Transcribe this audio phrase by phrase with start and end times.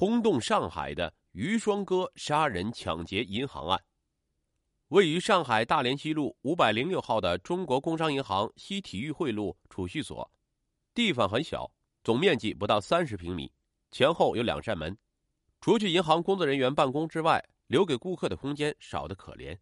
[0.00, 3.78] 轰动上海的余双哥杀人抢劫银行案。
[4.88, 10.32] 位于上海大连西路五百零六号的中国工商银行西体育会路储蓄所，
[10.94, 11.70] 地方很小，
[12.02, 13.52] 总面积不到三十平米，
[13.90, 14.96] 前后有两扇门，
[15.60, 19.58] 除去银行工作人员办公之外，留给顾客的空间少得可怜。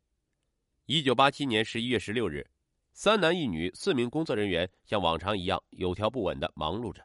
[0.86, 2.48] 一九八七年十一月十六日，
[2.92, 7.04] 三男一女四名工作人员像往常一样有条不紊的忙碌着。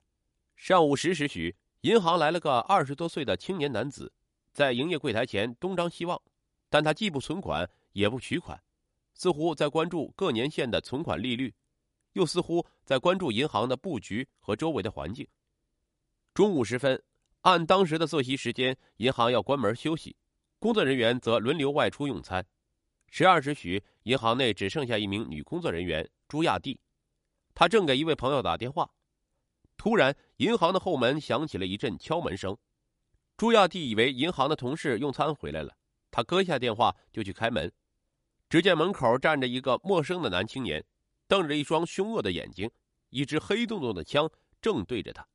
[0.56, 4.12] 上午十时许，银行来了个二十多岁的青年男子，
[4.52, 6.22] 在营业柜台前东张西望，
[6.70, 7.70] 但他既不存款。
[7.94, 8.60] 也不取款，
[9.14, 11.54] 似乎在关注各年限的存款利率，
[12.14, 15.27] 又似乎在关注银行的布局和周围的环境。
[16.34, 17.00] 中午时分，
[17.41, 20.16] 按当时的作息时间，银行要关门休息，
[20.58, 22.44] 工作人员则轮流外出用餐。
[23.12, 26.80] 十二时许，银行内只剩下一名女工作人员朱亚蒂，
[27.54, 28.90] 她正给一位朋友打电话。
[29.77, 32.58] 突然，银行的后门响起了一阵敲门声。
[33.36, 35.76] 朱亚蒂以为银行的同事用餐回来了，
[36.12, 37.71] 她搁下电话就去开门。
[38.49, 40.85] 只见门口站着一个陌生的男青年，
[41.27, 42.70] 瞪着一双凶恶的眼睛，
[43.10, 44.29] 一支黑洞洞的枪
[44.62, 45.27] 正对着他。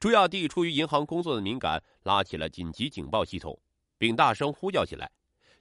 [0.00, 3.62] 朱亚蒂出于银行工作的敏感，拉起了紧急警报系统，
[3.96, 5.12] 并大声呼叫起来：“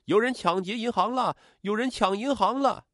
[0.06, 1.38] 有人抢劫银行了！
[1.62, 2.88] 有人抢银行了！”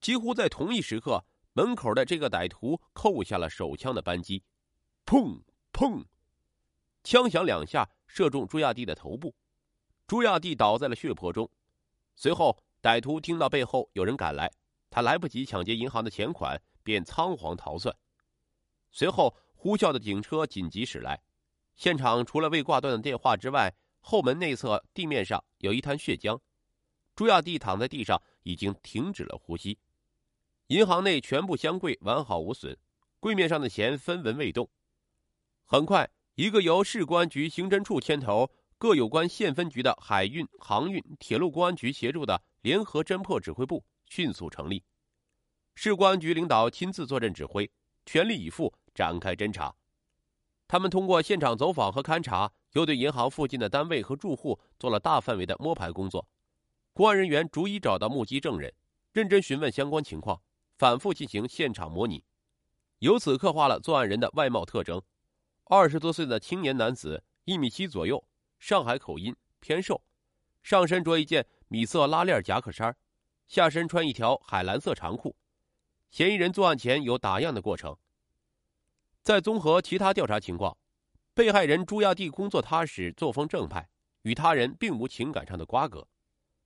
[0.00, 1.24] 几乎在同一时刻，
[1.56, 4.44] 门口的这个歹徒扣下了手枪的扳机，
[5.06, 5.40] 砰
[5.72, 6.04] 砰，
[7.02, 9.34] 枪响两下，射中朱亚蒂的头部，
[10.06, 11.50] 朱亚蒂倒在了血泊中。
[12.14, 14.52] 随后，歹徒听到背后有人赶来，
[14.90, 17.96] 他来不及抢劫银行的钱款，便仓皇逃窜。
[18.90, 21.18] 随后，呼啸的警车紧急驶来，
[21.74, 26.38] 现场除了未挂断的电话之外，后门内侧地面上有一滩血浆，
[27.14, 29.78] 朱亚蒂躺在地上，已经停止了呼吸。
[30.68, 32.76] 银行内全部箱柜完好无损，
[33.20, 34.68] 柜面上的钱分文未动。
[35.64, 38.50] 很快，一个由市公安局刑侦处牵头。
[38.78, 44.84] 各有关县分局的海运、航运、铁路公安局协助的联合侦破指挥部迅速成立，
[45.74, 47.70] 市公安局领导亲自坐镇指挥，
[48.04, 49.74] 全力以赴展开侦查。
[50.68, 56.28] 他们通过现场走访和勘查，又对银行附近的单位和住户做了大范围的摸排工作。
[56.92, 58.74] 公安人员逐一找到目击证人，
[59.14, 60.38] 认真询问相关情况，
[60.76, 62.22] 反复进行现场模拟，
[62.98, 65.00] 由此刻画了作案人的外貌特征：
[65.64, 68.22] 二十多岁的青年男子，一米七左右。
[68.58, 70.02] 上海口音，偏瘦，
[70.62, 72.96] 上身着一件米色拉链夹克衫，
[73.46, 75.36] 下身穿一条海蓝色长裤。
[76.10, 77.96] 嫌疑人作案前有打样的过程。
[79.22, 80.76] 再综合其他调查情况，
[81.34, 83.88] 被害人朱亚弟工作踏实，作风正派，
[84.22, 86.08] 与他人并无情感上的瓜葛，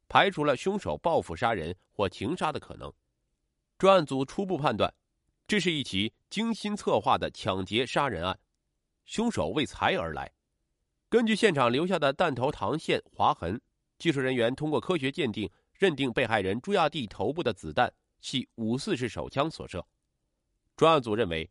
[0.09, 2.93] 排除了凶手报复杀人或情杀的可能。
[3.81, 4.93] 专案组初步判断，
[5.49, 8.39] 这是一起精心策划的抢劫杀人案，
[9.07, 10.31] 凶手为财而来。
[11.09, 13.59] 根据现场留下的弹头膛线划痕，
[13.99, 19.83] 技术人员通过科学鉴定，认定被害人朱亚蒂头部的子弹系五四式手枪所射。
[20.77, 21.51] 专案组认为，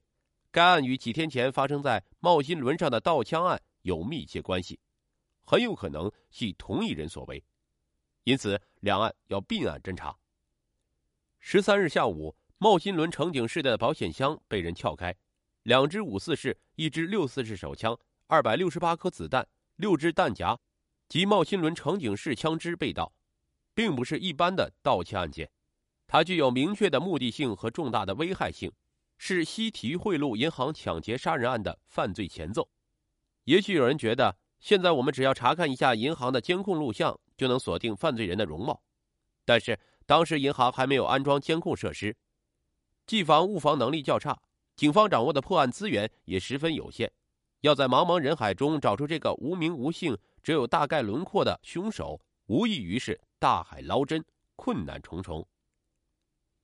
[0.52, 4.80] 该案与几天前发生在茂新轮上的盗枪案有密切关系，
[5.44, 7.44] 很有可能系同一人所为，
[8.24, 10.16] 因此两案要并案侦查。
[11.40, 15.16] 十三日下午，茂新轮乘警室的保险箱被人撬开，
[15.64, 17.98] 两支五四式、一支六四式手枪。
[18.28, 20.60] 二百六十八颗子弹、六支弹夹
[21.08, 23.12] 及茂新轮乘警室枪支被盗，
[23.74, 25.50] 并不是一般的盗窃案件，
[26.06, 28.72] 它具有明确的目的性和重大的危害性，
[29.18, 32.70] 是西提贿赂银行抢劫杀人案的犯罪前奏。
[33.46, 38.84] 也许有人觉得，现在我们只要查看一下银行的监控录像，就能锁定犯罪人的容貌，
[39.44, 42.18] 但是当时银行还没有安装监控设施，
[43.06, 44.42] 技防误防能力较差，
[44.76, 47.12] 警方掌握的破案资源也十分有限。
[47.62, 54.26] 要在茫茫人海中找出这个无名无姓、只有大概轮廓的凶手，无异于是大海捞针，
[54.56, 55.48] 困难重重。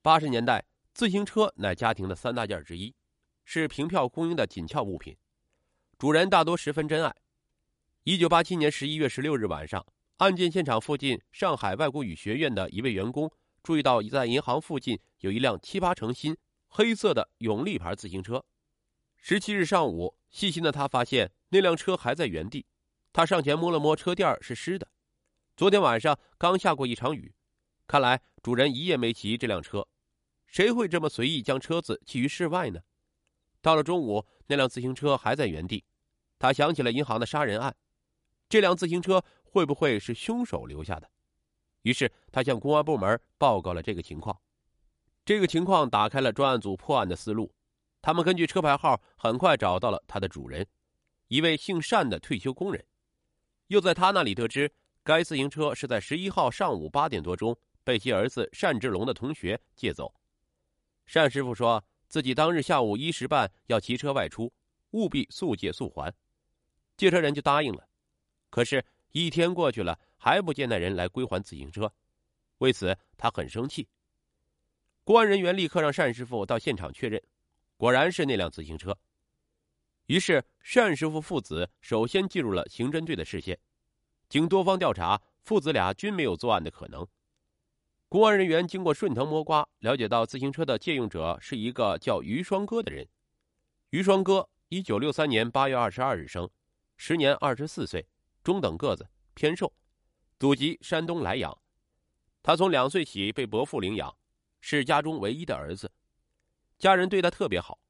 [0.02, 2.92] 八十年代，自行车乃家庭的三大件之一，
[3.44, 5.16] 是凭票供应的紧俏物品，
[5.96, 7.14] 主人大多十分珍爱。
[8.02, 9.86] 一九八七年十一月十六日晚上，
[10.18, 13.30] 案件现场附近上海外国语学院的一位员工
[13.62, 16.34] 注意到，在银行附近有一辆七八成新
[16.68, 18.42] 黑色的永利牌自行车。
[19.18, 22.64] 十七日上午，细心的他发现那辆车还在原地。
[23.12, 24.88] 他上前摸了摸车垫，是湿的。
[25.54, 27.34] 昨天晚上刚下过一场雨，
[27.86, 29.86] 看来主人一夜没骑这辆车。
[30.46, 32.80] 谁会这么随意将车子弃于室外呢？
[33.60, 35.84] 到了中午，那辆自行车还在原地。
[36.38, 37.76] 他想起了银行的杀人案，
[38.48, 39.24] 这辆自行车
[39.56, 41.10] 会不会是凶手留下的？
[41.80, 44.38] 于是他向公安部门报告了这个情况。
[45.24, 47.50] 这个情况打开了专案组破案的思路。
[48.02, 50.66] 他们根据车牌号很快找到了它的主人，
[51.28, 52.84] 一位姓单的退休工人，
[53.68, 54.70] 又在他那里得知，
[55.02, 60.12] 该自行车是在十一号上午八点多钟被其儿子单志龙的同学借走。
[61.10, 64.52] 单师傅说自己当日下午一时半要骑车外出，
[64.90, 66.12] 务必速借速还。
[66.98, 67.88] 借车人就答应了，
[68.50, 68.84] 可是，
[69.24, 71.90] 一天过去了，还不见那人来归还自行车，
[72.58, 73.88] 为此他很生气。
[75.04, 77.22] 公安人员立刻让单师傅到现场确认，
[77.78, 78.94] 果然是那辆自行车。
[80.04, 83.58] 于是单师傅父子首先进入了刑侦队的视线，
[84.28, 87.08] 经多方调查，父子俩均没有作案的可能。
[88.10, 93.08] 公安人员经过顺藤摸瓜，了解到自行车的借用者是一个叫于双哥的人。
[93.88, 96.46] 于双哥，一九六三年八月二十二日生。
[96.98, 98.06] 时年二十四岁，
[98.46, 99.72] 中等个子，偏瘦，
[100.38, 101.58] 祖籍山东莱阳。
[102.44, 104.16] 他从两岁起被伯父领养，
[104.60, 105.90] 是家中唯一的儿子，
[106.78, 107.80] 家人对他特别好。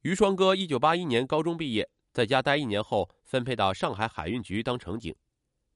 [0.00, 5.14] 于双哥一九八一年高中毕业，在家待一年后，分配到上海海运局当乘警，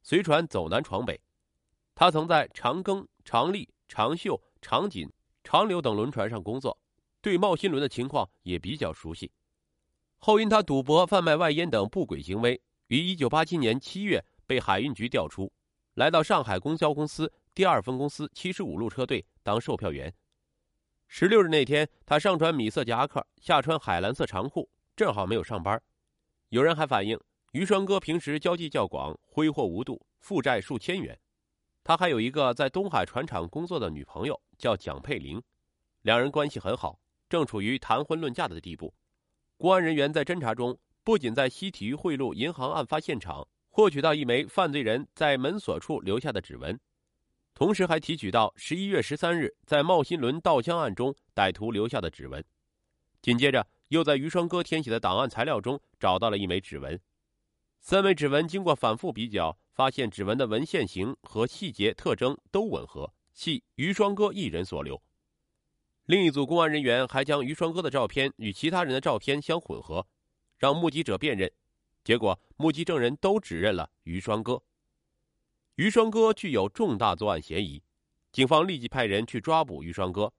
[0.02, 1.20] 随船走南闯北。
[1.94, 5.06] 他曾在长庚、长利、长秀、长锦、
[5.44, 6.78] 长流等轮船上工作，
[7.20, 9.31] 对茂新轮的情况也比较熟悉。
[10.17, 15.53] 后因他赌博、贩卖外烟等不轨行为，于一九八七年七月被海运局调出，
[15.94, 20.12] 来到上海公交公司第二分公司七十五路车队当售票员。
[21.09, 25.81] 十六日那天，他上穿米色夹克，下穿海蓝色长裤，正好没有上班。
[26.50, 27.19] 有人还反映，
[27.53, 31.19] 于双哥平时交际较广，挥霍无度，负债数千元。
[31.83, 35.43] 他还有一个在东海船厂工作的女朋友，叫蒋佩玲，
[36.03, 38.94] 两人关系很好，正处于谈婚论嫁的地步。
[39.56, 46.76] 公安人员在侦查中，不仅在西体育汇路银行案发现场获取到一枚犯罪人在门锁处留下的指纹，
[47.55, 52.44] 同时还提取到十一月十三日在茂新轮盗枪案中歹徒留下的指纹。
[53.23, 57.00] 紧接着，又在于双哥填写的档案材料中找到了一枚指纹。
[57.79, 65.00] 三枚指纹经过反复比较，发现指纹的纹线型和细节特征都吻合，系于双哥一人所留。
[66.06, 70.05] 另一组公安人员还将于双哥的照片与其他人的照片相混合，
[70.58, 71.50] 让目击者辨认，
[72.05, 74.62] 结果目击证人都指认了于双哥。
[75.76, 77.82] 于双哥具有重大作案嫌疑，
[78.32, 80.32] 警方立即派人去抓捕于双哥，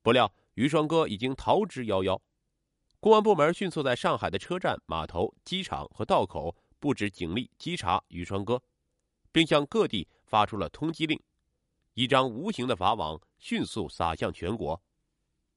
[0.00, 2.18] 不料于双哥已经逃之夭夭。
[2.98, 8.62] 公安部门迅速在上海的车站、码头、机场和道口布置警力稽查于双哥，
[9.30, 11.20] 并向各地发出了通缉令，
[11.94, 14.80] 一张无形的法网迅速撒向全国。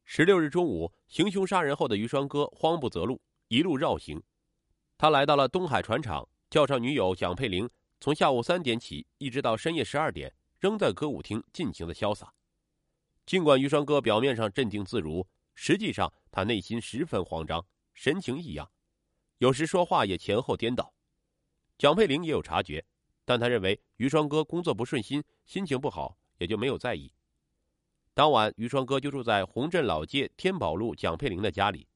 [0.03, 4.21] 十六日中午，行凶杀人后的于双哥慌不择路，一路绕行。
[4.97, 7.69] 他来到了东海船厂，叫上女友蒋佩玲，
[7.99, 12.33] 从下午三点起一直到深夜十二点，仍在歌舞厅尽情的潇洒。
[13.25, 18.69] 尽管于双哥表面上镇定自如，实际上他内心十分慌张，神情异样，
[19.39, 20.93] 有时说话也前后颠倒。
[21.77, 22.85] 蒋佩玲也有察觉，
[23.25, 27.11] 但他认为于双哥工作不顺心，心情不好，也就没有在意。
[28.13, 31.87] 当晚，于双哥就住在洪镇老街天宝路蒋佩玲的家里。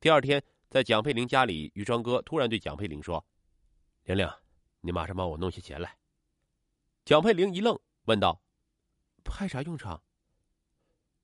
[0.00, 3.24] 第二天，在蒋佩玲家里，于双哥突然对蒋佩玲说
[4.04, 4.28] ：“玲玲，
[4.80, 5.96] 你马上帮我弄些钱来。”
[7.04, 8.42] 蒋佩玲一愣，问道
[9.22, 10.02] ：“派啥用场？”“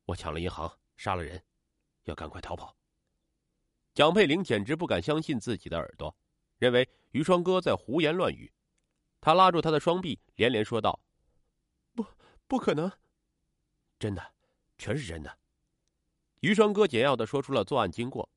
[0.07, 1.43] 我抢了银行，杀了人，
[2.05, 2.77] 要赶快逃跑。”
[3.93, 6.17] 蒋佩玲简直不敢相信自己的耳朵，
[6.59, 8.53] 认为于双哥在胡言乱语。
[9.21, 11.01] 他拉住他的双臂，连连说道
[11.95, 12.07] ：“不，
[12.47, 12.91] 不可能！”
[13.99, 14.35] 真的，
[14.79, 15.39] 全是真的。
[16.41, 18.31] 于双哥简要的说出了作案经过，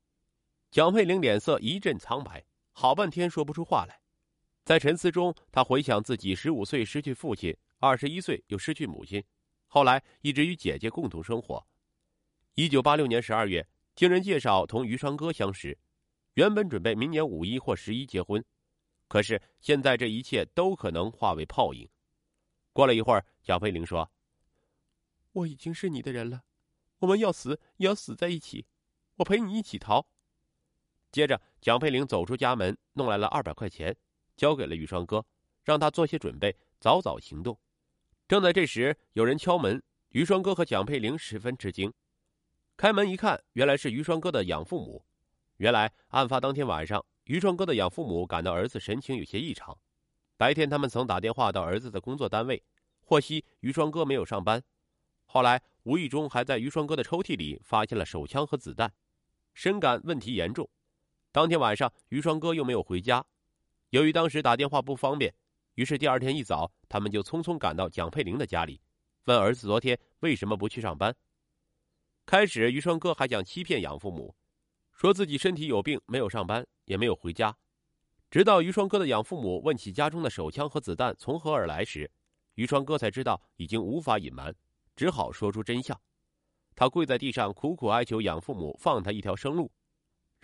[0.74, 4.00] 蒋佩玲脸色一阵苍白，好半天说不出话来。
[4.64, 9.22] 在沉思中，她回想自己十五岁失去父亲，二十一岁又失去母亲，
[9.68, 11.64] 后来一直与姐姐共同生活。
[12.56, 13.64] 一九八六年十二月，
[13.94, 15.78] 经人介绍同于双哥相识，
[16.32, 18.44] 原本准备明年五一或十一结婚，
[19.06, 21.88] 可是现在这一切都可能化为泡影。
[22.72, 24.10] 过了一会儿，蒋佩玲说。
[25.34, 26.42] 我已经是你的人了，
[26.98, 28.66] 我们要死也要死在一起，
[29.18, 30.04] 我陪你一起逃。
[31.14, 33.96] 接着，蒋佩玲走出家门，弄来了二百块钱，
[34.36, 35.24] 交给了于双哥，
[35.62, 37.56] 让他做些准备，早早行动。
[38.26, 41.92] 正在这时，有人敲门，于双哥和蒋佩玲十分吃惊，
[42.76, 45.04] 开门一看，原来是于双哥的养父母。
[45.58, 49.78] 原来，案发当天晚上，于双哥的养父母感到儿子神情有些异常，
[50.36, 52.60] 白天他们曾打电话到儿子的工作单位，
[53.02, 54.60] 获悉于双哥没有上班。
[55.26, 58.92] 后来无意中还在于双哥的抽屉里发现了手枪和子弹，
[59.52, 60.68] 深感问题严重。
[61.34, 63.26] 当天晚上于双哥又没有回家，
[63.90, 65.34] 由于当时打电话不方便，
[65.74, 68.80] 于是第二天一早他们就匆匆赶到蒋佩玲的家里，
[69.24, 71.12] 问儿子昨天为什么不去上班。
[72.24, 74.36] 开始于双哥还想欺骗养父母，
[74.92, 77.56] 说自己身体有病没有上班也没有回家，
[78.30, 82.08] 直到于双哥的养父母问起家中的手枪和子弹从何而来时，
[82.54, 84.54] 于双哥才知道已经无法隐瞒，
[84.94, 86.00] 只好说出真相。
[86.76, 89.72] 他跪在地上苦苦哀求养父母放他一条生路，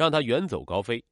[0.00, 1.04] 让他远走高飞。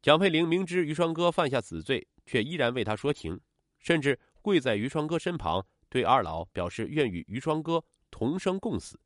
[0.00, 3.38] 蒋佩玲明知于双哥犯下死罪，却依然为他说情，
[3.78, 8.98] 甚至跪在于双哥身旁，对二老表示愿与于双哥同生共死。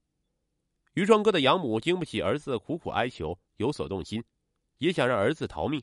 [0.94, 4.22] 于双哥的养母经不起儿子苦苦哀求，有所动心，
[4.78, 5.82] 也想让儿子逃命，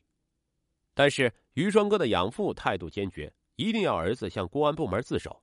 [0.94, 5.42] 但是于双哥的养父态度坚决，一定要儿子向公安部门自首。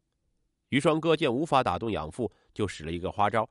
[0.70, 3.48] 于双哥见无法打动养父，就使了一个花招。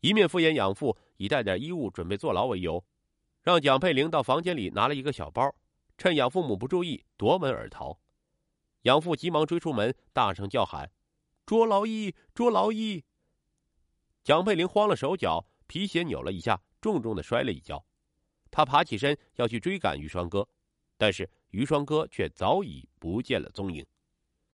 [0.00, 2.84] 一面敷衍养父，以带点衣物准备坐牢为由，
[3.46, 5.54] 让蒋佩玲到房间里拿了一个小包，
[5.96, 7.96] 趁养父母不注意夺门而逃。
[8.82, 10.90] 养父急忙追出门，大声叫喊
[11.46, 13.04] ：“捉牢伊，捉牢伊！”
[14.24, 17.86] 蒋佩玲慌了手脚，皮鞋扭了一下，重重的摔了一跤。
[18.50, 20.48] 他爬起身要去追赶于双哥，
[20.98, 23.86] 但是于双哥却早已不见了踪影。